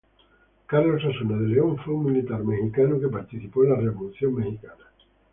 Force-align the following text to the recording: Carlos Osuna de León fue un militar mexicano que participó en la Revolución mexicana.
Carlos 0.65 1.05
Osuna 1.05 1.37
de 1.37 1.47
León 1.47 1.77
fue 1.77 1.93
un 1.93 2.07
militar 2.11 2.43
mexicano 2.43 2.99
que 2.99 3.07
participó 3.07 3.63
en 3.65 3.69
la 3.69 3.75
Revolución 3.75 4.33
mexicana. 4.33 4.83